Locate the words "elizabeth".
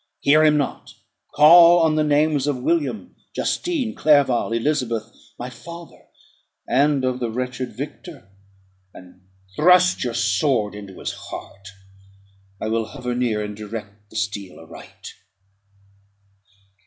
4.51-5.11